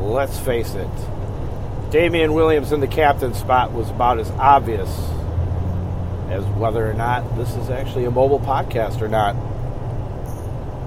[0.00, 0.88] let's face it,
[1.90, 4.88] Damien Williams in the captain spot was about as obvious
[6.30, 9.36] as whether or not this is actually a mobile podcast or not.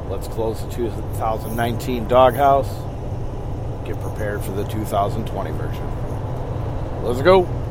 [0.10, 2.70] Let's close the 2019 Dawghouse.
[3.86, 7.04] Get prepared for the 2020 version.
[7.04, 7.63] Let's go.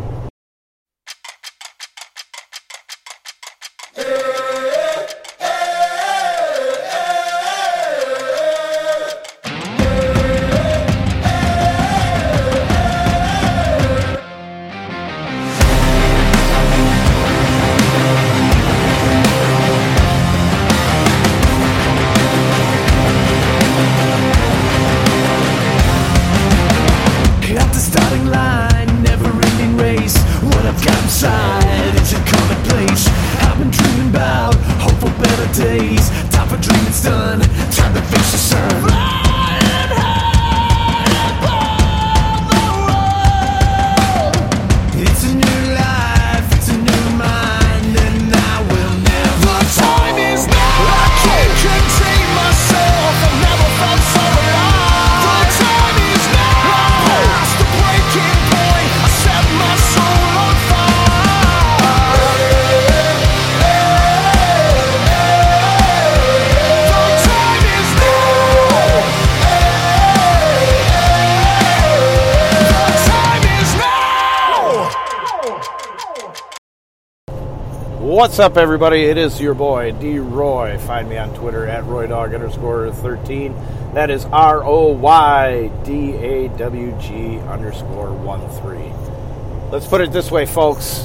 [78.23, 79.03] What's up, everybody?
[79.03, 80.79] It is your boy, D Roy.
[80.79, 83.53] Find me on Twitter at RoyDog underscore 13.
[83.95, 89.73] That is R O Y D A W G underscore 1 3.
[89.73, 90.99] Let's put it this way, folks.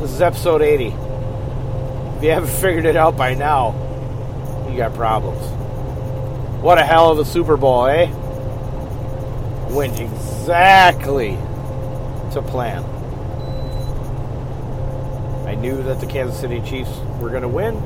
[0.00, 0.88] This is episode 80.
[0.88, 3.70] If you haven't figured it out by now,
[4.70, 5.40] you got problems.
[6.62, 8.10] What a hell of a Super Bowl, eh?
[9.70, 11.30] Went exactly
[12.34, 12.91] to plan.
[15.52, 16.90] I knew that the Kansas City Chiefs
[17.20, 17.76] were going to win.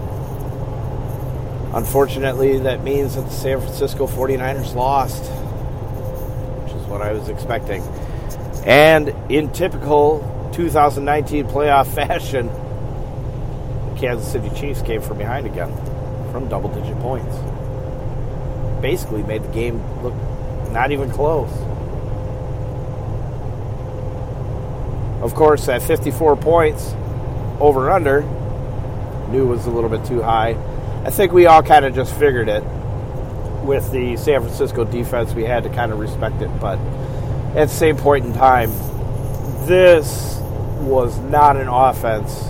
[1.75, 5.25] Unfortunately, that means that the San Francisco 49ers lost,
[6.62, 7.82] which is what I was expecting.
[8.65, 10.21] And in typical
[10.54, 15.75] 2019 playoff fashion, the Kansas City Chiefs came from behind again
[16.31, 17.34] from double digit points.
[18.81, 20.15] Basically, made the game look
[20.71, 21.50] not even close.
[25.21, 26.94] Of course, at 54 points,
[27.61, 28.22] over under
[29.28, 30.50] knew was a little bit too high.
[31.05, 32.62] I think we all kind of just figured it
[33.65, 35.34] with the San Francisco defense.
[35.34, 36.78] We had to kind of respect it, but
[37.56, 38.71] at the same point in time,
[39.66, 40.39] this
[40.81, 42.45] was not an offense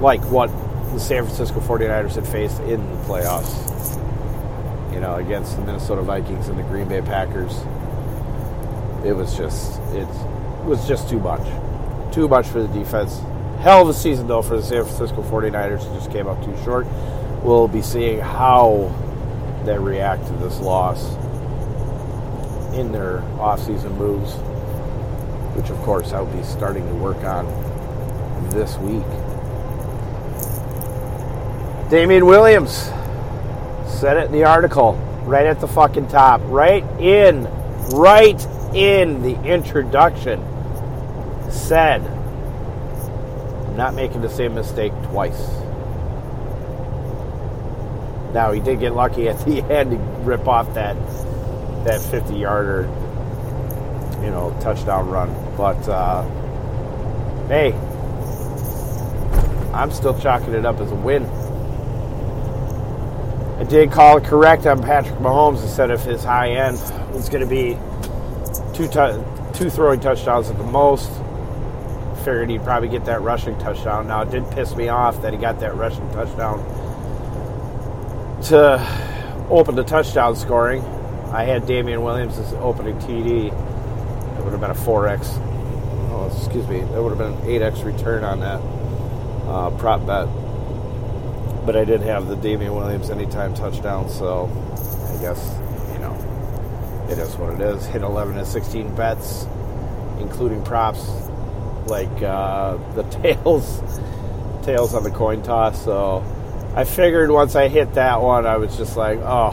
[0.00, 0.48] like what
[0.92, 3.62] the San Francisco 49ers had faced in the playoffs.
[4.92, 7.52] You know, against the Minnesota Vikings and the Green Bay Packers.
[9.04, 10.06] It was just it
[10.64, 11.46] was just too much.
[12.14, 13.18] Too much for the defense.
[13.58, 15.80] Hell of a season, though, for the San Francisco 49ers.
[15.80, 16.86] It just came up too short.
[17.42, 18.94] We'll be seeing how
[19.64, 21.12] they react to this loss
[22.72, 24.34] in their offseason moves,
[25.56, 27.46] which, of course, I'll be starting to work on
[28.50, 29.02] this week.
[31.90, 32.92] Damien Williams
[33.92, 34.92] said it in the article,
[35.24, 37.48] right at the fucking top, right in,
[37.90, 38.40] right
[38.72, 40.53] in the introduction
[41.52, 42.02] said,
[43.66, 45.48] I'm not making the same mistake twice.
[48.32, 50.96] Now he did get lucky at the end to rip off that
[51.84, 52.82] that 50 yarder,
[54.22, 55.28] you know, touchdown run.
[55.56, 56.22] But uh,
[57.48, 57.72] hey,
[59.74, 61.24] I'm still chalking it up as a win.
[63.58, 66.78] I did call it correct on Patrick Mahomes instead of his high end
[67.12, 67.78] was going to be
[68.74, 68.88] two
[69.52, 71.10] two throwing touchdowns at the most.
[72.24, 74.08] Figured he'd probably get that rushing touchdown.
[74.08, 76.58] Now it did piss me off that he got that rushing touchdown
[78.44, 80.82] to open the touchdown scoring.
[81.32, 83.48] I had Damien Williams as opening TD.
[83.48, 85.38] It would have been a 4x.
[86.12, 86.80] Oh, excuse me.
[86.80, 88.60] That would have been an 8x return on that
[89.46, 90.26] uh, prop bet.
[91.66, 94.46] But I did have the Damien Williams anytime touchdown, so
[95.12, 95.58] I guess,
[95.92, 97.84] you know, it is what it is.
[97.86, 99.46] Hit 11 and 16 bets,
[100.20, 101.23] including props
[101.86, 103.80] like uh, the tails,
[104.64, 105.84] tails on the coin toss.
[105.84, 106.24] So
[106.74, 109.52] I figured once I hit that one, I was just like, oh,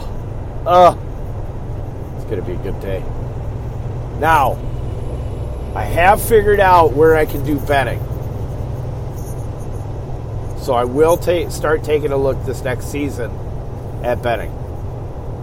[0.66, 3.00] oh, it's gonna be a good day.
[4.18, 4.58] Now,
[5.74, 8.00] I have figured out where I can do betting.
[10.58, 13.30] So I will ta- start taking a look this next season
[14.04, 14.52] at betting.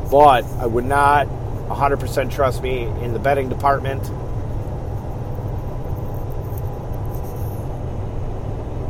[0.10, 4.04] But I would not 100% trust me in the betting department.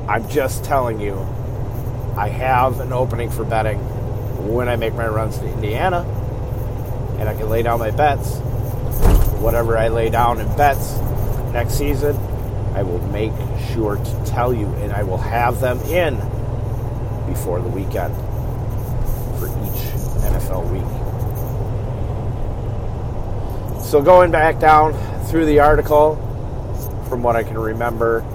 [0.10, 1.14] I'm just telling you,
[2.18, 3.78] I have an opening for betting
[4.52, 6.00] when I make my runs to Indiana,
[7.20, 8.40] and I can lay down my bets.
[9.40, 10.98] Whatever I lay down in bets
[11.54, 12.16] next season,
[12.74, 13.34] I will make
[13.72, 16.16] sure to tell you, and I will have them in
[17.32, 18.16] before the weekend
[19.38, 19.94] for each
[20.26, 20.82] NFL week.
[23.84, 24.96] So, going back down
[25.28, 26.16] through the article,
[27.08, 28.26] from what I can remember,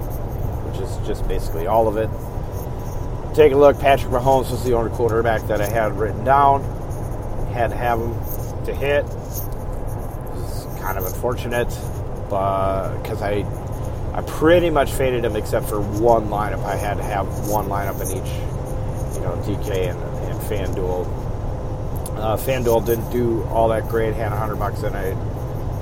[0.89, 2.09] is just basically all of it,
[3.35, 3.79] take a look.
[3.79, 6.63] Patrick Mahomes was the only quarterback that I had written down.
[7.53, 8.13] Had to have him
[8.65, 9.05] to hit.
[9.05, 11.69] It's kind of unfortunate,
[12.29, 13.45] but because I
[14.13, 16.63] I pretty much faded him except for one lineup.
[16.63, 18.31] I had to have one lineup in each,
[19.15, 21.05] you know, DK and, and FanDuel.
[22.17, 24.13] Uh, FanDuel didn't do all that great.
[24.13, 25.13] Had a hundred bucks and I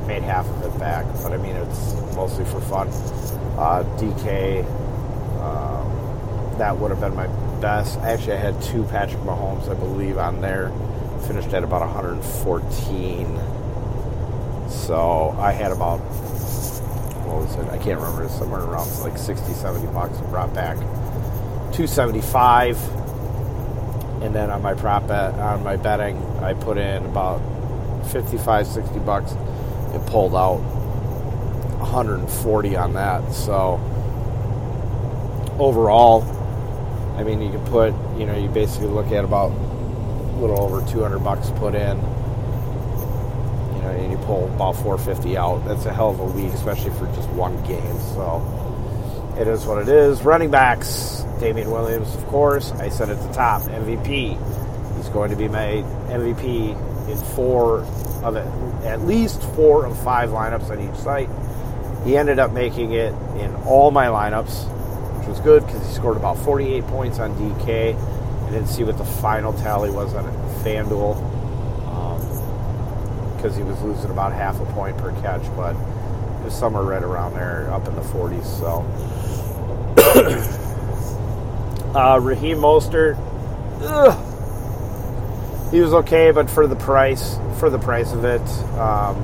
[0.07, 2.87] made half of it back, but I mean it's mostly for fun.
[3.57, 4.65] Uh, DK,
[5.43, 7.27] um, that would have been my
[7.59, 7.99] best.
[7.99, 10.71] Actually, I had two Patrick Mahomes, I believe, on there.
[11.27, 13.39] Finished at about 114.
[14.69, 15.99] So I had about
[17.25, 17.67] what was it?
[17.69, 18.23] I can't remember.
[18.25, 20.17] It's somewhere around like 60, 70 bucks.
[20.19, 20.77] And brought back
[21.73, 22.77] 275.
[24.21, 27.41] And then on my prop bet, on my betting, I put in about
[28.07, 30.59] 55, 60 bucks and pulled out
[31.79, 33.33] 140 on that.
[33.33, 33.79] So
[35.59, 36.23] overall,
[37.17, 40.85] I mean, you can put, you know, you basically look at about a little over
[40.91, 45.65] 200 bucks put in, you know, and you pull about 450 out.
[45.65, 47.99] That's a hell of a week, especially for just one game.
[48.15, 48.41] So
[49.39, 50.21] it is what it is.
[50.23, 52.71] Running backs, Damien Williams, of course.
[52.73, 54.37] I said at the top, MVP.
[54.97, 57.79] He's going to be my MVP in four
[58.23, 58.47] of it,
[58.85, 61.29] at least four of five lineups on each site.
[62.05, 64.69] He ended up making it in all my lineups,
[65.23, 67.95] which was good because he scored about 48 points on DK.
[67.95, 70.25] I didn't see what the final tally was on
[70.63, 71.15] FanDuel
[73.37, 76.83] because um, he was losing about half a point per catch, but it was somewhere
[76.83, 78.43] right around there, up in the 40s.
[78.43, 78.83] So,
[81.97, 83.17] uh, Raheem Mostert,
[83.81, 88.41] ugh, he was okay, but for the price, for the price of it,
[88.77, 89.15] um,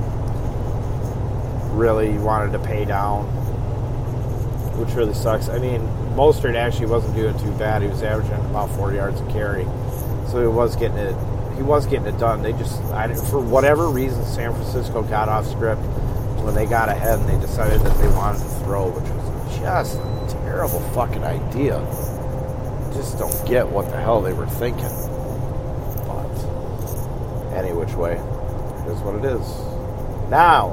[1.76, 3.26] really wanted to pay down,
[4.80, 5.48] which really sucks.
[5.48, 5.82] I mean,
[6.16, 7.82] Mostert actually wasn't doing too bad.
[7.82, 9.64] He was averaging about four yards a carry,
[10.28, 11.14] so he was getting it.
[11.56, 12.42] He was getting it done.
[12.42, 15.82] They just, I, for whatever reason, San Francisco got off script
[16.42, 19.98] when they got ahead and they decided that they wanted to throw, which was just
[19.98, 21.78] a terrible fucking idea.
[22.94, 24.88] Just don't get what the hell they were thinking.
[26.08, 26.32] But
[27.54, 29.46] any which way, it is what it is.
[30.30, 30.70] Now,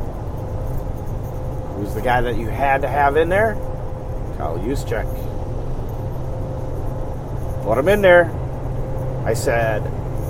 [1.76, 3.58] who's the guy that you had to have in there?
[4.38, 5.06] Kyle Juszczyk.
[7.64, 8.32] Put him in there.
[9.26, 9.82] I said,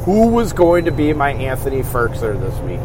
[0.06, 2.80] who was going to be my Anthony Firkser this week?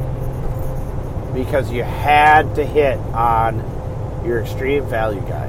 [1.33, 3.57] Because you had to hit on
[4.27, 5.49] your extreme value guy.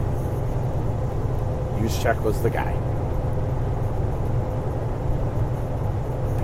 [1.79, 2.71] Juszczyk was the guy.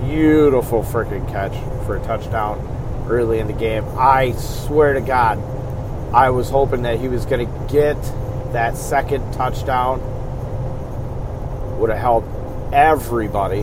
[0.04, 1.52] Beautiful freaking catch
[1.86, 2.58] for a touchdown
[3.08, 3.84] early in the game.
[3.96, 5.38] I swear to God,
[6.12, 7.96] I was hoping that he was going to get
[8.52, 10.00] that second touchdown.
[11.78, 12.28] Would have helped
[12.72, 13.62] everybody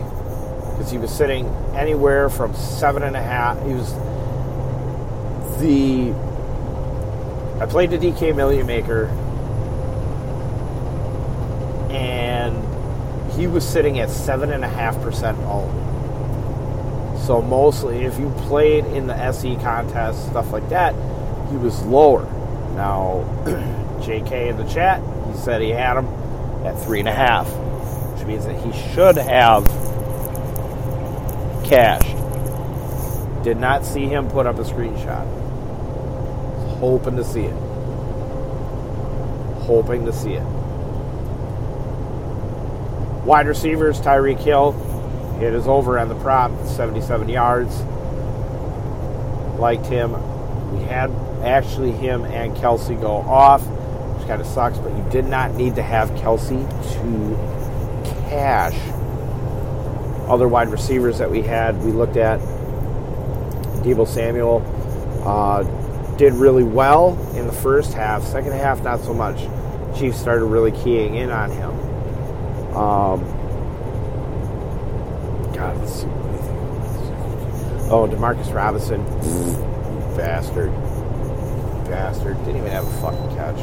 [0.77, 3.63] because he was sitting anywhere from seven and a half.
[3.65, 3.93] He was
[5.59, 6.13] the.
[7.61, 9.05] I played the DK Million Maker,
[11.91, 15.87] and he was sitting at seven and a half percent owned.
[17.19, 20.93] So mostly, if you played in the SE contest, stuff like that,
[21.49, 22.23] he was lower.
[22.75, 23.25] Now,
[24.07, 26.07] JK in the chat, he said he had him
[26.65, 27.45] at three and a half,
[28.15, 29.65] which means that he should have
[31.65, 32.15] cashed.
[33.43, 35.27] Did not see him put up a screenshot.
[36.79, 37.55] Hoping to see it.
[39.63, 40.43] Hoping to see it.
[43.25, 44.73] Wide receivers, Tyreek Hill.
[45.41, 47.81] It is over on the prop, 77 yards.
[49.59, 50.13] Liked him.
[50.71, 51.11] We had
[51.43, 53.61] actually him and Kelce go off,
[54.27, 58.77] kind of sucks, but you did not need to have Kelce to cash.
[60.29, 62.39] Other wide receivers that we had, we looked at
[63.83, 64.61] Deebo Samuel.
[65.25, 65.63] Uh,
[66.17, 68.23] did really well in the first half.
[68.23, 69.37] Second half, not so much.
[69.97, 71.69] Chiefs started really keying in on him.
[72.75, 73.23] Um,
[75.53, 76.07] God, let's see.
[77.89, 79.03] Oh, Demarcus Robinson
[80.17, 80.71] bastard.
[81.85, 82.37] Bastard.
[82.39, 83.57] Didn't even have a fucking catch.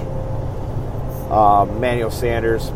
[1.31, 2.71] Uh, Manuel Sanders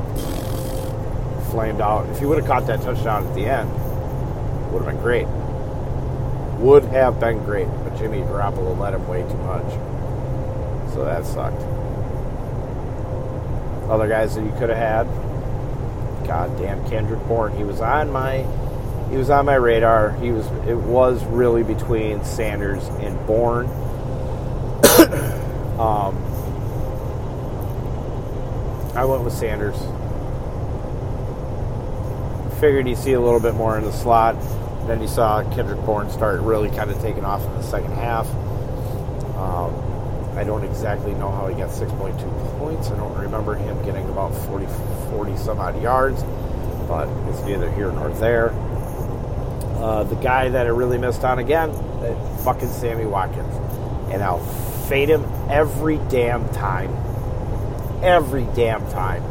[1.50, 2.08] flamed out.
[2.10, 3.70] If he would have caught that touchdown at the end,
[4.72, 5.26] would have been great.
[6.58, 7.68] Would have been great.
[7.84, 9.72] But Jimmy Garoppolo let him way too much.
[10.92, 11.62] So that sucked.
[13.90, 15.06] Other guys that you could have had.
[16.26, 17.56] Goddamn Kendrick Bourne.
[17.56, 18.44] He was on my
[19.10, 20.10] he was on my radar.
[20.12, 23.66] He was it was really between Sanders and Bourne.
[25.78, 26.27] um,
[28.98, 29.76] I went with Sanders.
[32.58, 34.34] Figured he'd see a little bit more in the slot.
[34.88, 38.26] Then you saw Kendrick Bourne start really kind of taking off in the second half.
[39.36, 39.72] Um,
[40.36, 42.90] I don't exactly know how he got 6.2 points.
[42.90, 44.66] I don't remember him getting about 40,
[45.10, 46.20] 40 some odd yards,
[46.88, 48.50] but it's neither here nor there.
[49.78, 51.72] Uh, the guy that I really missed on again,
[52.42, 53.54] fucking Sammy Watkins.
[54.12, 54.44] And I'll
[54.88, 57.07] fade him every damn time.
[58.02, 59.22] Every damn time.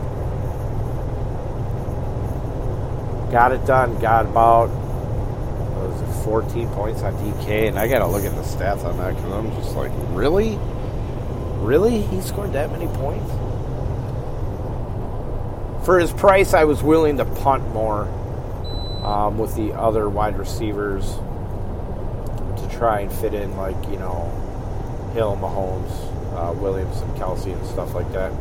[3.32, 4.00] Got it done.
[4.00, 7.70] Got about, was it, 14 points on DK.
[7.70, 10.58] And I got to look at the stats on that because I'm just like, really?
[11.60, 12.02] Really?
[12.02, 13.32] He scored that many points?
[15.86, 18.04] For his price, I was willing to punt more
[19.04, 21.06] um, with the other wide receivers
[22.58, 24.30] to try and fit in, like, you know,
[25.14, 25.92] Hill, Mahomes,
[26.36, 28.34] uh, Williams, and Kelce, and stuff like that.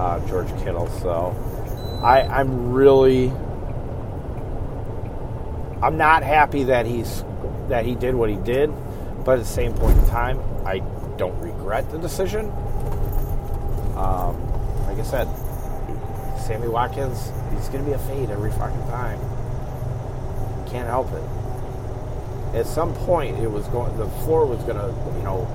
[0.00, 0.88] Uh, George Kittle.
[1.02, 1.36] So
[2.02, 3.30] I, I'm really.
[5.82, 7.22] I'm not happy that he's
[7.68, 8.72] that he did what he did,
[9.26, 10.78] but at the same point in time, I
[11.18, 12.46] don't regret the decision.
[13.94, 14.40] Um,
[14.86, 15.28] like I said,
[16.46, 19.18] Sammy Watkins, he's going to be a fade every fucking time.
[20.70, 22.56] Can't help it.
[22.56, 23.94] At some point, it was going.
[23.98, 25.46] The floor was going to, you know,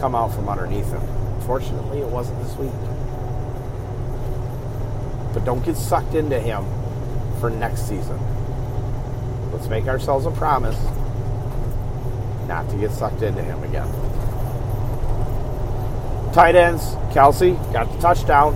[0.00, 1.00] come out from underneath him.
[1.46, 2.97] Fortunately, it wasn't this week.
[5.38, 6.66] But don't get sucked into him
[7.38, 8.18] for next season.
[9.52, 10.76] Let's make ourselves a promise
[12.48, 13.86] not to get sucked into him again.
[16.32, 16.82] Tight ends,
[17.14, 18.54] Kelce got the touchdown.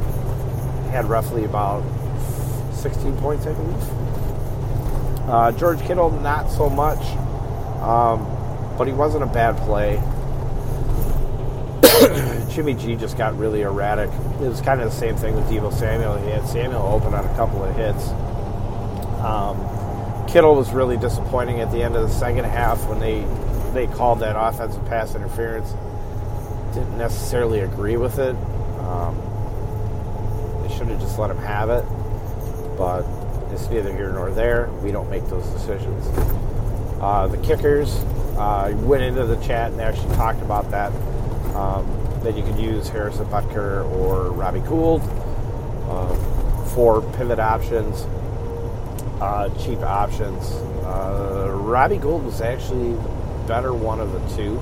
[0.91, 1.85] Had roughly about
[2.75, 5.29] 16 points, I believe.
[5.29, 6.99] Uh, George Kittle, not so much.
[7.81, 8.27] Um,
[8.77, 10.03] but he wasn't a bad play.
[12.55, 14.11] Jimmy G just got really erratic.
[14.41, 16.19] It was kind of the same thing with Deebo Samuel.
[16.19, 18.09] He had Samuel open on a couple of hits.
[19.23, 19.57] Um,
[20.29, 23.25] Kittle was really disappointing at the end of the second half when they
[23.73, 25.73] they called that offensive pass interference.
[26.75, 28.37] Didn't necessarily agree with it.
[28.81, 29.17] Um,
[30.63, 31.85] they should have just let him have it,
[32.77, 33.07] but
[33.51, 34.69] it's neither here nor there.
[34.83, 36.07] We don't make those decisions.
[37.01, 37.95] Uh, the kickers
[38.37, 40.93] uh, went into the chat and actually talked about that.
[41.55, 45.03] Um, that you could use Harrison Butker or Robbie Gould
[45.89, 46.15] uh,
[46.75, 48.03] for pivot options,
[49.21, 50.51] uh, cheap options.
[50.85, 53.09] Uh, Robbie Gould was actually the
[53.47, 54.59] better one of the two.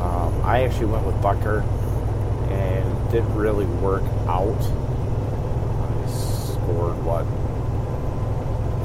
[0.00, 1.62] Um, I actually went with Butker
[2.50, 4.60] and it didn't really work out.
[4.60, 7.24] I scored what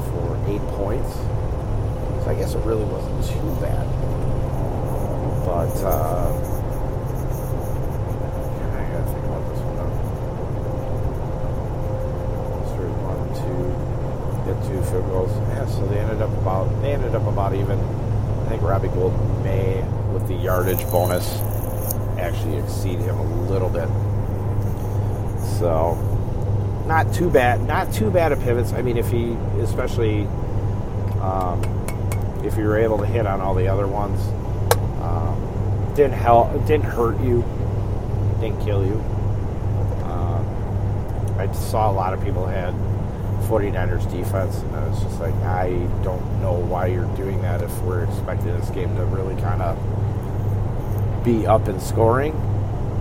[0.08, 1.12] for eight points,
[2.22, 3.86] so I guess it really wasn't too bad.
[5.44, 6.30] But uh,
[8.72, 9.90] I gotta think about this one now.
[12.68, 13.58] Started one, two,
[14.46, 15.30] get two field goals.
[15.48, 17.78] Yeah, so they ended up about they ended up about even.
[17.78, 19.12] I think Robbie Gould
[19.44, 19.82] may,
[20.12, 21.38] with the yardage bonus,
[22.18, 23.88] actually exceed him a little bit.
[25.58, 25.94] So,
[26.86, 27.60] not too bad.
[27.66, 28.72] Not too bad at pivots.
[28.72, 30.26] I mean, if he, especially
[31.20, 31.60] um,
[32.42, 34.18] if you were able to hit on all the other ones,
[35.02, 37.42] um, didn't help, didn't hurt you,
[38.40, 38.94] didn't kill you.
[40.04, 42.72] Um, I saw a lot of people had
[43.48, 45.70] 49ers defense, and I was just like, I
[46.04, 51.24] don't know why you're doing that if we're expecting this game to really kind of
[51.24, 52.34] be up in scoring.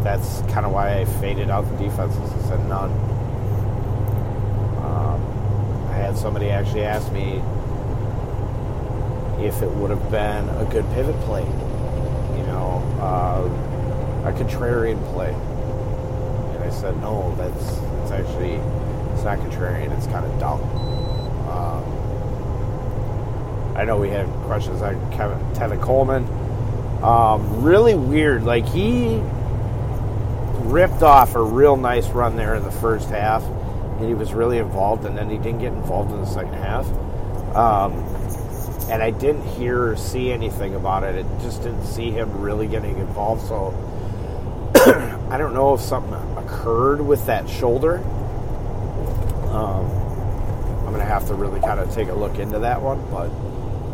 [0.04, 2.92] That's kind of why I faded out the defenses and said none.
[4.86, 7.42] Um, I had somebody actually ask me
[9.46, 15.34] if it would have been a good pivot play, you know, uh, a contrarian play.
[16.56, 18.62] And I said, no, that's it's actually
[19.28, 19.92] not contrarian.
[19.98, 20.62] It's kind of dumb.
[21.50, 21.84] Um,
[23.76, 26.24] I know we had questions on Kevin Tevin Coleman.
[27.04, 28.46] Um, really weird.
[28.46, 29.20] Like he
[30.64, 34.60] ripped off a real nice run there in the first half, and he was really
[34.60, 36.88] involved, and then he didn't get involved in the second half.
[37.54, 37.92] Um,
[38.90, 41.16] and I didn't hear or see anything about it.
[41.16, 43.46] It just didn't see him really getting involved.
[43.46, 43.74] So
[45.30, 48.02] I don't know if something occurred with that shoulder.
[49.58, 49.90] Um,
[50.86, 53.32] I'm going to have to really kind of take a look into that one, but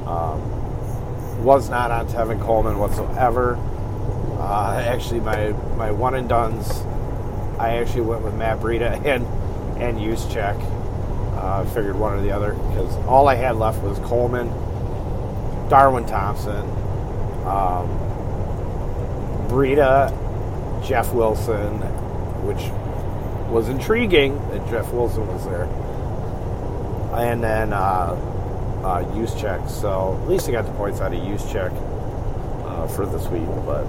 [0.10, 3.56] um, was not on Tevin Coleman whatsoever.
[4.40, 6.70] Uh, actually, my my one and duns,
[7.58, 9.26] I actually went with Matt Breida and
[9.82, 10.82] and Juszczyk.
[11.38, 14.48] Uh, figured one or the other because all I had left was Coleman,
[15.70, 16.62] Darwin Thompson,
[17.46, 17.90] um,
[19.50, 20.12] Breida,
[20.86, 21.80] Jeff Wilson,
[22.46, 22.62] which
[23.52, 25.68] was intriguing that Jeff Wilson was there,
[27.16, 28.16] and then uh,
[28.84, 29.70] uh, Juszczyk.
[29.70, 31.72] So at least I got the points out of Juszczyk
[32.66, 33.86] uh, for this week, but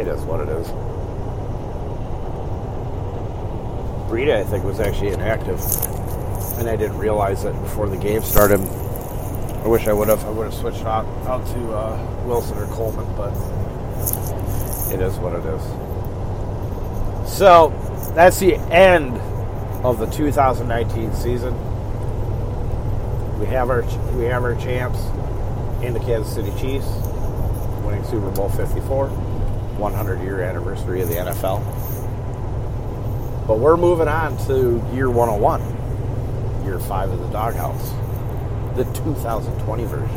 [0.00, 0.66] it is what it is.
[4.08, 5.60] Breida, I think, was actually inactive,
[6.58, 8.60] and I didn't realize it before the game started.
[8.60, 10.24] I wish I would have.
[10.24, 13.32] I would have switched out, out to uh, Wilson or Coleman, but
[14.92, 15.62] it is what it is.
[17.30, 17.72] So
[18.14, 19.16] that's the end
[19.84, 21.69] of the 2019 season.
[23.40, 23.82] We have our
[24.12, 25.00] we have our champs
[25.82, 26.86] in the Kansas City Chiefs,
[27.86, 31.64] winning Super Bowl 54, 100 year anniversary of the NFL.
[33.46, 40.08] But we're moving on to year 101, year five of the Dawghouse, the 2020 version.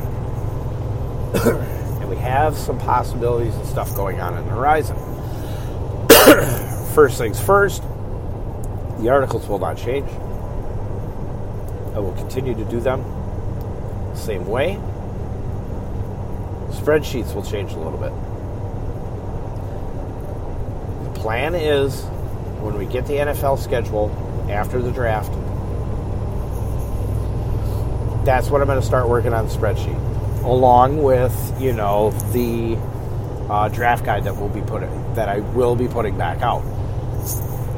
[2.01, 4.97] and we have some possibilities and stuff going on in the horizon.
[6.93, 7.83] first things first,
[8.99, 10.09] the articles will not change.
[12.03, 13.01] Will continue to do them
[14.11, 14.77] the same way.
[16.71, 18.11] Spreadsheets will change a little bit.
[21.13, 22.03] The plan is
[22.59, 24.11] when we get the NFL schedule
[24.49, 25.31] after the draft,
[28.25, 32.77] that's what I'm going to start working on the spreadsheet, along with you know the
[33.49, 36.63] uh, draft guide that we'll be putting that I will be putting back out.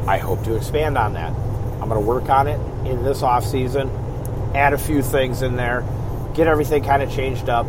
[0.08, 1.32] I hope to expand on that.
[1.32, 3.89] I'm going to work on it in this off season,
[4.56, 5.84] add a few things in there,
[6.34, 7.65] get everything kind of changed up,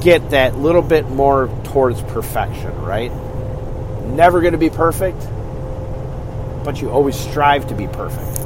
[0.00, 3.12] get that little bit more towards perfection, right?
[4.06, 5.20] Never going to be perfect,
[6.64, 8.36] but you always strive to be perfect.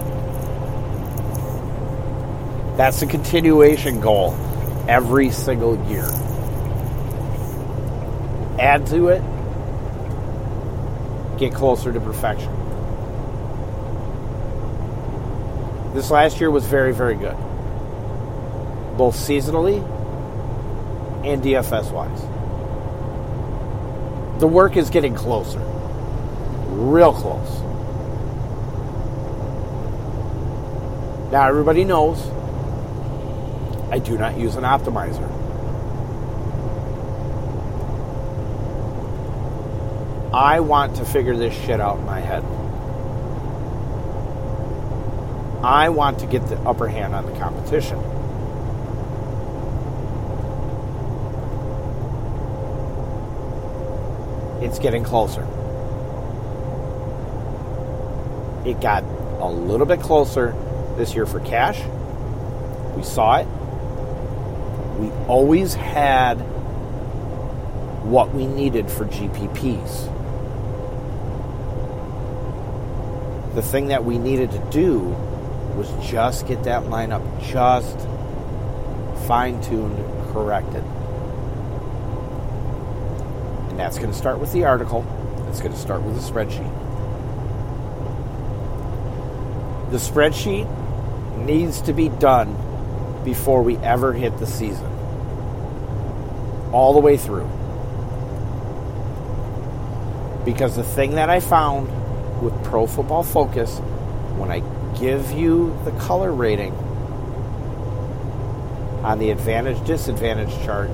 [2.76, 4.34] That's a continuation goal
[4.88, 6.08] every single year.
[8.58, 9.22] Add to it,
[11.38, 12.63] get closer to perfection.
[15.94, 17.36] This last year was very, very good,
[18.98, 19.78] both seasonally
[21.24, 22.20] and DFS wise.
[24.40, 25.60] The work is getting closer,
[26.70, 27.60] real close.
[31.30, 32.18] Now, everybody knows
[33.92, 35.30] I do not use an optimizer.
[40.34, 42.42] I want to figure this shit out in my head.
[45.64, 47.98] I want to get the upper hand on the competition.
[54.62, 55.40] It's getting closer.
[58.68, 59.04] It got
[59.40, 60.54] a little bit closer
[60.98, 61.78] this year for cash.
[62.94, 63.46] We saw it.
[64.98, 66.34] We always had
[68.04, 70.10] what we needed for GPPs.
[73.54, 75.16] The thing that we needed to do
[75.76, 77.98] was just get that lineup just
[79.26, 79.96] fine tuned,
[80.32, 80.84] corrected.
[83.70, 85.04] And that's going to start with the article,
[85.48, 86.70] it's going to start with the spreadsheet.
[89.90, 90.68] The spreadsheet
[91.44, 92.56] needs to be done
[93.24, 94.86] before we ever hit the season.
[96.72, 97.48] All the way through.
[100.44, 101.88] Because the thing that I found
[102.42, 103.80] with Pro Football Focus,
[104.36, 104.60] when I
[104.98, 106.72] give you the color rating
[109.02, 110.90] on the advantage disadvantage chart,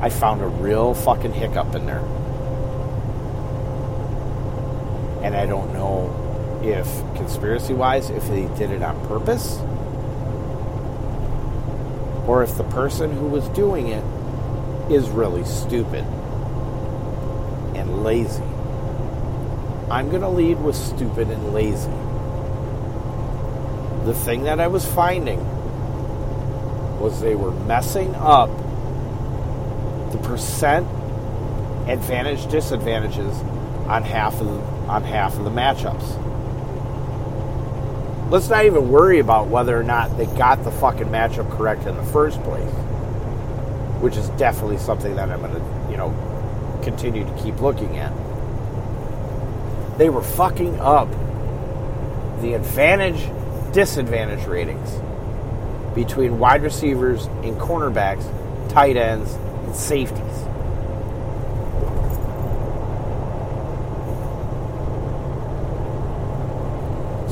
[0.00, 2.04] I found a real fucking hiccup in there.
[5.22, 9.58] And I don't know if conspiracy wise, if they did it on purpose,
[12.26, 14.02] or if the person who was doing it
[14.90, 16.04] is really stupid
[17.74, 18.42] and lazy.
[19.92, 21.90] I'm going to lead with stupid and lazy.
[24.06, 25.38] The thing that I was finding
[26.98, 28.48] was they were messing up
[30.12, 30.88] the percent
[31.86, 33.36] advantage disadvantages
[33.86, 36.18] on half of the, on half of the matchups.
[38.30, 41.94] let's not even worry about whether or not they got the fucking matchup correct in
[41.98, 42.72] the first place,
[44.00, 48.10] which is definitely something that I'm going to, you know, continue to keep looking at.
[49.98, 51.10] They were fucking up
[52.40, 53.28] the advantage
[53.72, 54.90] disadvantage ratings
[55.94, 58.24] between wide receivers and cornerbacks,
[58.70, 60.18] tight ends, and safeties.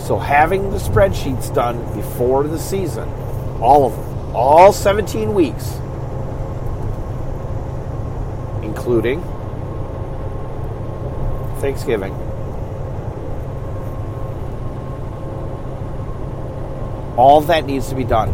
[0.06, 3.08] So having the spreadsheets done before the season,
[3.60, 5.74] all of them, all 17 weeks,
[8.62, 9.22] including
[11.60, 12.12] Thanksgiving,
[17.20, 18.32] all that needs to be done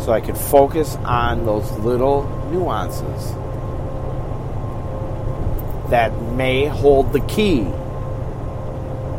[0.00, 3.32] so I can focus on those little nuances
[5.90, 7.64] that may hold the key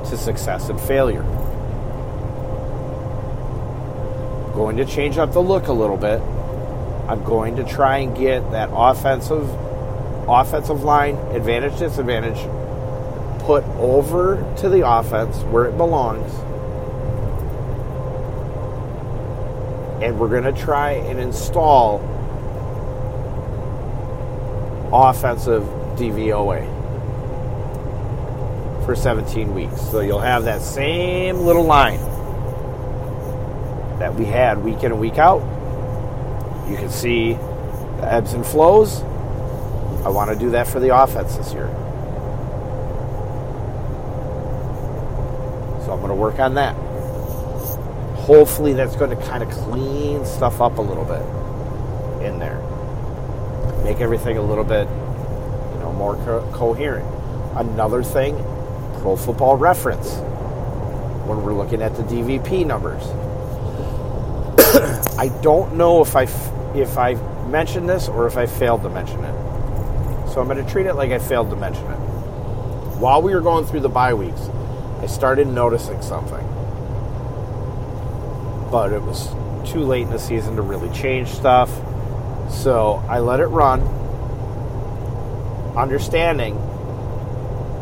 [0.09, 1.23] to success and failure.
[4.55, 6.21] going to change up the look a little bit.
[7.09, 9.47] I'm going to try and get that offensive
[10.27, 12.39] offensive line advantage disadvantage
[13.45, 16.44] put over to the offense where it belongs.
[20.01, 21.99] And we're going to try and install
[24.91, 25.63] offensive
[25.97, 26.73] DVOA
[28.85, 29.81] for 17 weeks.
[29.81, 31.99] So you'll have that same little line
[33.99, 35.41] that we had week in and week out.
[36.69, 39.01] You can see the ebbs and flows.
[40.05, 41.67] I want to do that for the offense this year.
[45.83, 46.84] So I'm going to work on that.
[48.25, 51.21] Hopefully, that's going to kind of clean stuff up a little bit
[52.25, 52.59] in there.
[53.83, 57.05] Make everything a little bit, you know, more co- coherent.
[57.55, 58.35] Another thing,
[59.01, 60.15] Pro Football Reference.
[61.27, 63.03] When we're looking at the DVP numbers,
[65.19, 66.23] I don't know if I
[66.75, 67.13] if I
[67.47, 69.33] mentioned this or if I failed to mention it.
[70.33, 71.99] So I'm going to treat it like I failed to mention it.
[72.99, 74.49] While we were going through the bye weeks,
[74.99, 76.44] I started noticing something.
[78.75, 79.29] But it was
[79.71, 81.69] too late in the season to really change stuff.
[82.49, 83.79] So I let it run,
[85.77, 86.55] understanding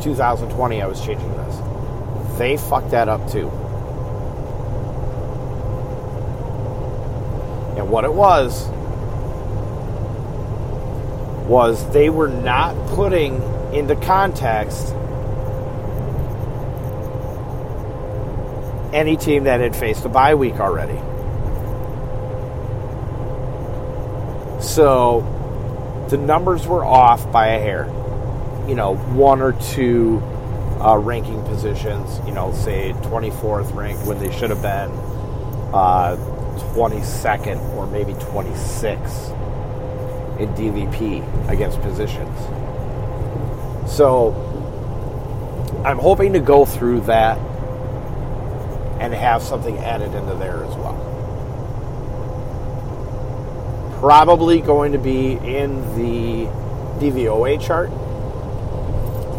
[0.03, 2.37] 2020 I was changing this.
[2.37, 3.49] They fucked that up too.
[7.75, 8.67] And what it was,
[11.47, 13.41] was they were not putting
[13.73, 14.93] into context
[18.93, 20.97] any team that had faced a bye week already.
[24.61, 27.85] So the numbers were off by a hair.
[28.67, 30.21] You know, one or two
[30.79, 34.89] uh, ranking positions, you know, say 24th ranked when they should have been.
[35.73, 36.17] Uh,
[36.73, 39.29] 22nd or maybe 26th
[40.39, 42.39] in DVP against positions.
[43.91, 44.33] So
[45.85, 47.37] I'm hoping to go through that
[49.03, 50.95] and have something added into there as well.
[53.99, 56.45] Probably going to be in the
[57.01, 57.89] DVOA chart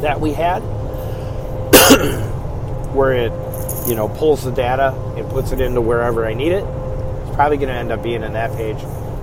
[0.03, 0.59] that we had,
[2.93, 3.33] where it,
[3.89, 7.57] you know, pulls the data and puts it into wherever I need it It's probably
[7.57, 8.77] going to end up being in that page.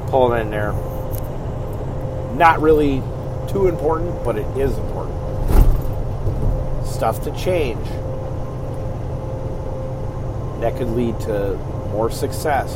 [0.08, 0.72] Pull it in there.
[2.34, 3.04] Not really
[3.48, 5.18] too important, but it is important.
[6.88, 7.86] Stuff to change
[10.62, 11.56] that could lead to
[11.92, 12.72] more success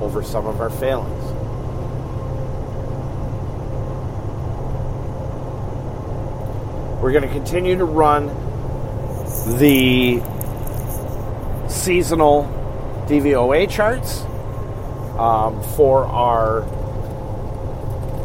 [0.00, 1.24] over some of our failings.
[7.02, 8.26] We're going to continue to run
[9.58, 10.20] the
[11.68, 12.44] seasonal
[13.08, 14.20] DVOA charts
[15.18, 16.62] um, for our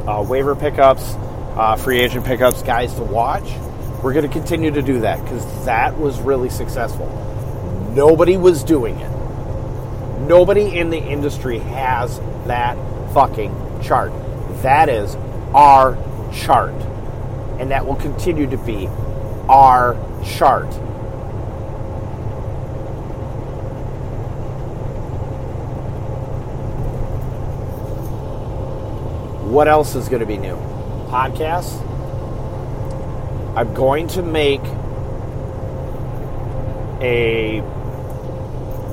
[0.08, 1.16] uh, waiver pickups,
[1.56, 3.50] uh, free agent pickups, guys to watch.
[4.04, 7.27] We're going to continue to do that because that was really successful.
[7.98, 9.10] Nobody was doing it.
[10.28, 12.78] Nobody in the industry has that
[13.12, 14.12] fucking chart.
[14.62, 15.16] That is
[15.56, 15.98] our
[16.32, 16.76] chart.
[17.60, 18.86] And that will continue to be
[19.50, 20.72] our chart.
[29.44, 30.56] What else is going to be new?
[31.08, 31.82] Podcasts.
[33.58, 34.62] I'm going to make
[37.02, 37.64] a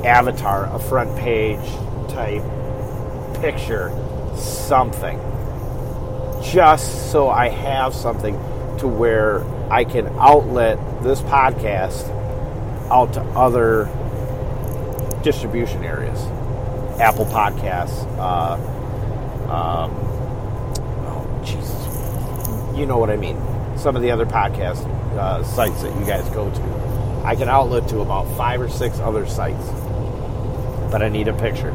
[0.05, 1.64] avatar, a front page
[2.09, 2.43] type
[3.40, 3.90] picture,
[4.37, 5.19] something.
[6.43, 8.35] Just so I have something
[8.79, 12.11] to where I can outlet this podcast
[12.90, 13.88] out to other
[15.23, 16.21] distribution areas
[17.01, 18.55] Apple Podcasts, uh,
[19.51, 19.90] um,
[21.07, 22.79] oh, Jesus.
[22.79, 23.37] You know what I mean.
[23.77, 24.85] Some of the other podcast
[25.19, 27.25] uh, sites that you guys go to.
[27.25, 29.69] I can outlet to about five or six other sites,
[30.95, 31.73] but I need a picture.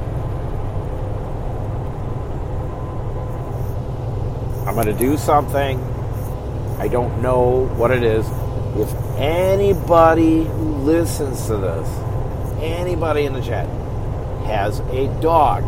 [4.65, 5.77] I'm going to do something.
[6.79, 8.25] I don't know what it is.
[8.77, 11.89] If anybody who listens to this,
[12.61, 13.67] anybody in the chat,
[14.45, 15.65] has a dog,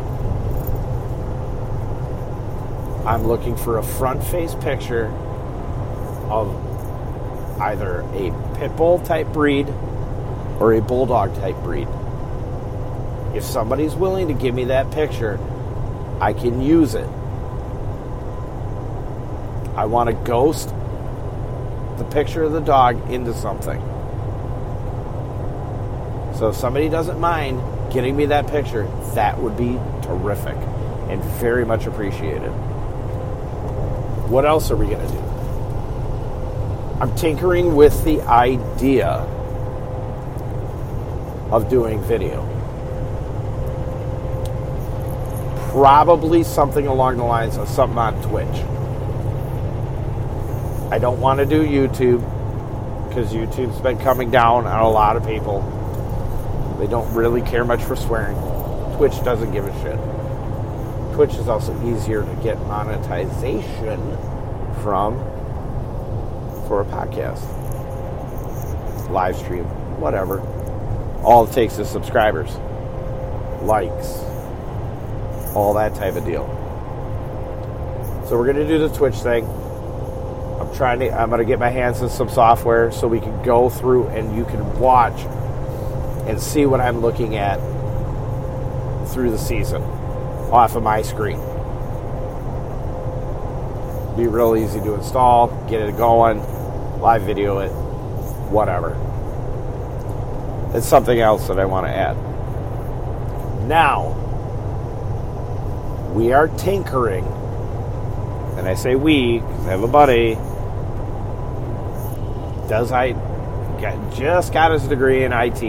[3.06, 5.08] I'm looking for a front face picture
[6.30, 6.48] of
[7.60, 9.68] either a pit bull type breed
[10.62, 11.90] or a bulldog type breed.
[13.36, 15.40] If somebody's willing to give me that picture,
[16.20, 17.08] I can use it.
[19.76, 20.70] I want to ghost
[21.98, 23.80] the picture of the dog into something.
[26.38, 27.62] So if somebody doesn't mind
[27.94, 30.58] getting me that picture, that would be terrific
[31.10, 32.50] and very much appreciated.
[34.30, 35.20] What else are we going to do?
[37.02, 39.08] I'm tinkering with the idea
[41.52, 42.51] of doing video.
[45.72, 48.48] Probably something along the lines of something on Twitch.
[50.92, 52.20] I don't want to do YouTube
[53.08, 55.62] because YouTube's been coming down on a lot of people.
[56.78, 58.36] They don't really care much for swearing.
[58.98, 61.16] Twitch doesn't give a shit.
[61.16, 63.98] Twitch is also easier to get monetization
[64.84, 65.18] from
[66.68, 67.40] for a podcast,
[69.10, 69.64] live stream,
[70.02, 70.42] whatever.
[71.24, 72.54] All it takes is subscribers,
[73.62, 74.31] likes,
[75.54, 76.48] all that type of deal.
[78.28, 79.46] So we're to do the Twitch thing.
[80.60, 81.12] I'm trying to.
[81.12, 84.46] I'm to get my hands on some software so we can go through and you
[84.46, 85.20] can watch
[86.28, 87.58] and see what I'm looking at
[89.10, 89.82] through the season
[90.52, 91.40] off of my screen.
[94.16, 96.40] Be real easy to install, get it going,
[97.00, 97.70] live video it,
[98.50, 98.98] whatever.
[100.76, 102.16] It's something else that I want to add.
[103.68, 104.21] Now,
[106.14, 107.26] we are tinkering,
[108.58, 110.36] and I say we because I have a buddy.
[112.68, 113.14] Does I
[114.14, 115.64] just got his degree in IT,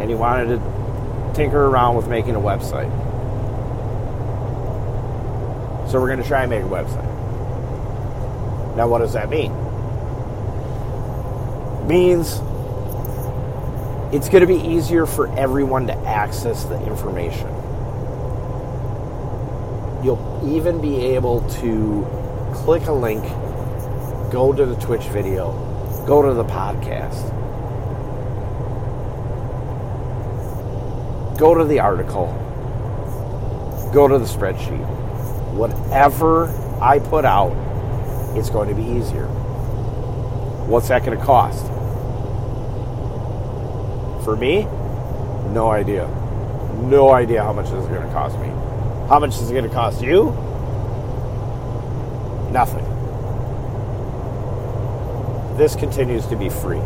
[0.00, 2.90] and he wanted to tinker around with making a website.
[5.90, 7.06] So we're going to try and make a website.
[8.76, 9.52] Now, what does that mean?
[11.80, 12.40] It Means
[14.14, 17.59] it's going to be easier for everyone to access the information.
[20.44, 22.06] Even be able to
[22.54, 23.22] click a link,
[24.32, 25.52] go to the Twitch video,
[26.06, 27.28] go to the podcast,
[31.38, 32.26] go to the article,
[33.92, 34.86] go to the spreadsheet.
[35.52, 36.46] Whatever
[36.80, 37.52] I put out,
[38.36, 39.26] it's going to be easier.
[40.66, 41.66] What's that going to cost?
[44.24, 44.62] For me,
[45.52, 46.06] no idea.
[46.82, 48.59] No idea how much this is going to cost me.
[49.10, 50.26] How much is it going to cost you?
[52.52, 52.84] Nothing.
[55.56, 56.78] This continues to be free.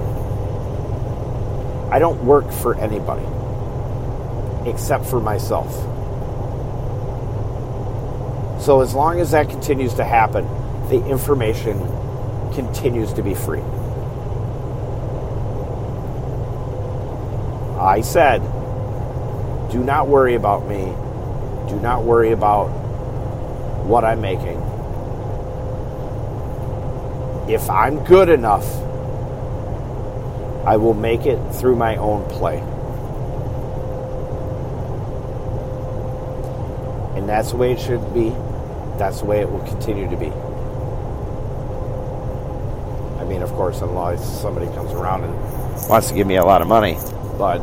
[1.93, 3.27] I don't work for anybody
[4.67, 5.71] except for myself.
[8.63, 10.47] So as long as that continues to happen,
[10.89, 11.79] the information
[12.55, 13.61] continues to be free.
[17.79, 18.41] I said,
[19.71, 20.95] do not worry about me.
[21.69, 22.67] Do not worry about
[23.85, 24.61] what I'm making.
[27.49, 28.65] If I'm good enough,
[30.67, 32.59] I will make it through my own play.
[37.19, 38.31] And that's the way it should be.
[38.99, 40.33] That's the way it will continue to be.
[43.21, 46.63] I mean, of course, unless somebody comes around and wants to give me a lot
[46.63, 46.97] of money.
[47.37, 47.61] But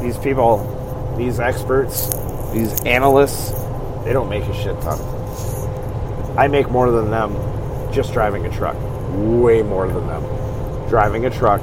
[0.00, 2.08] these people, these experts,
[2.56, 3.50] these analysts,
[4.04, 4.98] they don't make a shit ton.
[6.38, 7.34] I make more than them
[7.92, 8.76] just driving a truck.
[9.10, 10.22] Way more than them.
[10.88, 11.60] Driving a truck,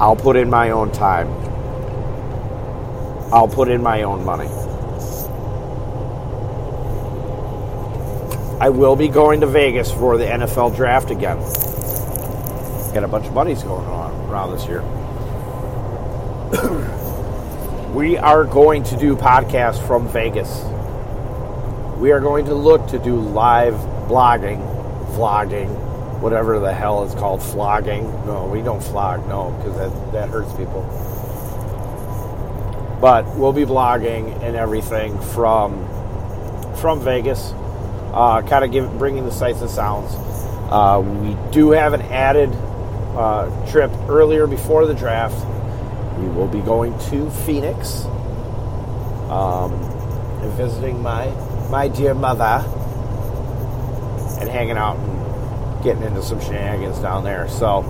[0.00, 1.28] I'll put in my own time.
[3.32, 4.48] I'll put in my own money.
[8.60, 11.36] I will be going to Vegas for the NFL draft again.
[12.94, 14.80] Got a bunch of buddies going on around this year.
[17.96, 20.62] we are going to do podcasts from Vegas.
[21.98, 23.72] We are going to look to do live
[24.06, 24.60] blogging,
[25.14, 25.70] vlogging,
[26.20, 28.04] whatever the hell is called flogging.
[28.26, 30.82] No, we don't flog, no, because that, that hurts people.
[33.00, 35.88] But we'll be blogging and everything from
[36.76, 37.52] from Vegas,
[38.12, 40.14] uh, kind of bringing the sights and sounds.
[40.70, 42.50] Uh, we do have an added
[43.16, 45.55] uh, trip earlier before the draft.
[46.18, 48.04] We will be going to Phoenix
[49.30, 49.72] um,
[50.42, 51.26] and visiting my
[51.70, 52.64] my dear mother
[54.40, 57.48] and hanging out and getting into some shenanigans down there.
[57.48, 57.80] So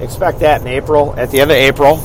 [0.00, 1.96] expect that in April, at the end of April.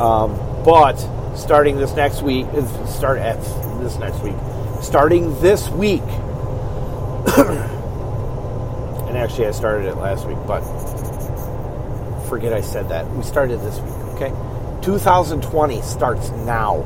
[0.00, 0.96] Um, but
[1.36, 2.46] starting this next week,
[2.86, 3.40] start at
[3.80, 4.36] this next week,
[4.80, 6.02] starting this week.
[9.08, 10.60] and actually, I started it last week, but
[12.28, 13.08] forget I said that.
[13.10, 14.82] We started this week, okay?
[14.82, 16.82] 2020 starts now.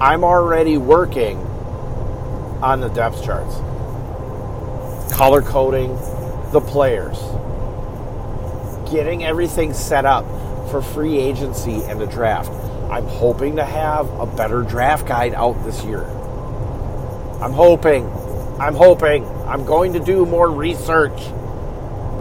[0.00, 1.38] I'm already working
[2.62, 3.54] on the depth charts,
[5.14, 5.94] color coding
[6.52, 7.18] the players,
[8.90, 10.24] getting everything set up
[10.70, 12.50] for free agency and the draft.
[12.90, 16.04] I'm hoping to have a better draft guide out this year.
[17.40, 18.06] I'm hoping.
[18.58, 19.26] I'm hoping.
[19.46, 21.20] I'm going to do more research.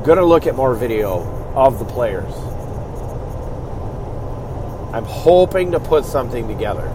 [0.05, 1.23] Going to look at more video
[1.55, 2.31] of the players.
[4.93, 6.87] I'm hoping to put something together.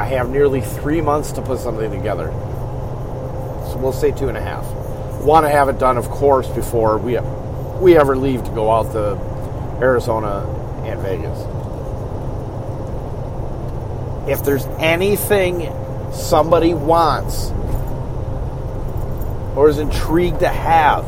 [0.00, 2.26] I have nearly three months to put something together.
[3.70, 4.66] So we'll say two and a half.
[5.22, 7.16] Want to have it done, of course, before we
[7.80, 9.16] we ever leave to go out to
[9.80, 10.44] Arizona
[10.84, 11.38] and Vegas.
[14.28, 15.72] If there's anything
[16.12, 17.52] somebody wants
[19.56, 21.04] or is intrigued to have,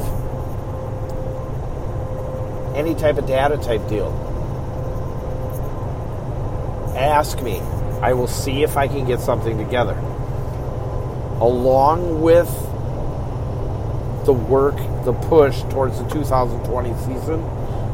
[2.74, 4.08] any type of data type deal,
[6.96, 7.60] ask me.
[8.00, 9.94] I will see if I can get something together.
[11.40, 12.48] Along with
[14.24, 17.42] the work, the push towards the 2020 season,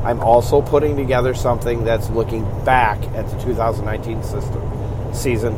[0.04, 5.54] I'm also putting together something that's looking back at the 2019 system season.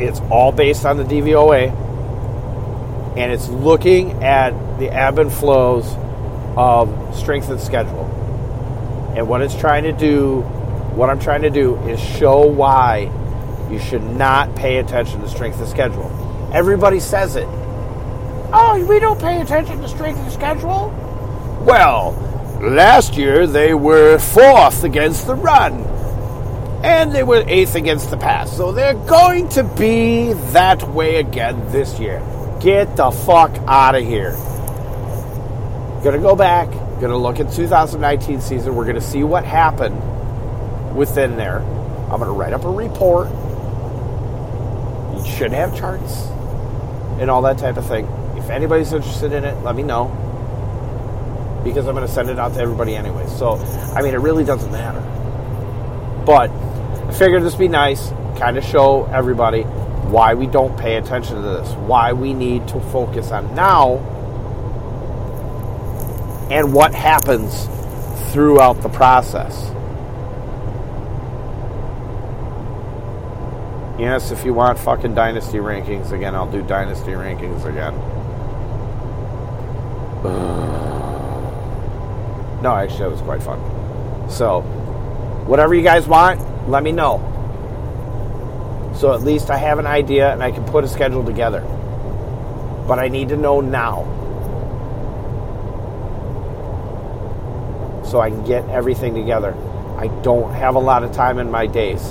[0.00, 1.87] It's all based on the DVOA,
[3.18, 5.84] and it's looking at the ebb and flows
[6.56, 8.04] of strength and schedule.
[9.16, 10.42] And what it's trying to do,
[10.94, 13.10] what I'm trying to do is show why
[13.72, 16.08] you should not pay attention to strength of schedule.
[16.54, 17.48] Everybody says it.
[18.52, 20.94] Oh, we don't pay attention to strength of schedule?
[21.66, 22.12] Well,
[22.62, 25.82] last year they were fourth against the run,
[26.84, 28.56] and they were eighth against the pass.
[28.56, 32.22] So they're going to be that way again this year.
[32.60, 34.32] Get the fuck out of here.
[36.02, 36.68] Gonna go back,
[37.00, 38.74] gonna look at 2019 season.
[38.74, 41.58] We're gonna see what happened within there.
[41.58, 43.28] I'm gonna write up a report
[45.16, 46.26] You should have charts
[47.20, 48.06] and all that type of thing.
[48.36, 50.06] If anybody's interested in it, let me know.
[51.62, 53.26] Because I'm to send it out to everybody anyway.
[53.28, 53.56] So,
[53.94, 55.00] I mean, it really doesn't matter.
[56.24, 59.64] But I figured this would be nice, kind of show everybody
[60.10, 63.96] why we don't pay attention to this, why we need to focus on now,
[66.50, 67.66] and what happens
[68.32, 69.70] throughout the process.
[73.98, 77.94] Yes, if you want fucking dynasty rankings again, I'll do dynasty rankings again.
[82.62, 83.58] no, actually, that was quite fun.
[84.30, 84.60] So,
[85.46, 87.37] whatever you guys want, let me know.
[88.98, 91.60] So at least I have an idea and I can put a schedule together.
[92.86, 94.04] But I need to know now.
[98.04, 99.54] So I can get everything together.
[99.96, 102.02] I don't have a lot of time in my days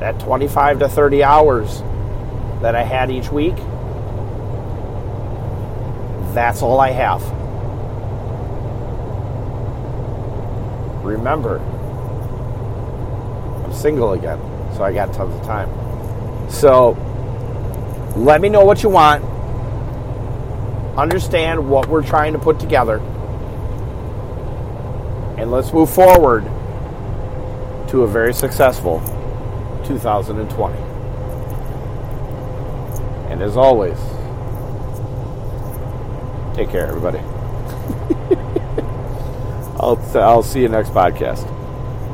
[0.00, 1.82] that 25 to 30 hours
[2.62, 3.56] that I had each week,
[6.34, 7.22] that's all I have.
[11.04, 11.58] Remember,
[13.78, 14.38] single again,
[14.74, 15.70] so I got tons of time.
[16.50, 16.96] So,
[18.16, 19.24] let me know what you want.
[20.98, 22.98] Understand what we're trying to put together.
[25.38, 26.44] And let's move forward
[27.88, 29.00] to a very successful
[29.86, 30.76] 2020.
[33.30, 33.98] And as always,
[36.56, 37.18] take care, everybody.
[39.80, 41.46] I'll, I'll see you next podcast.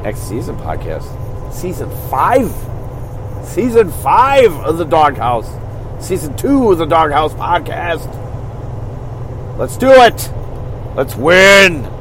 [0.02, 1.23] Next season podcast.
[1.52, 2.52] Season five.
[3.46, 6.02] Season five of the Dawghouse.
[6.02, 8.08] Season two of the Dawghouse podcast.
[9.56, 10.30] Let's do it.
[10.96, 11.93] Let's win.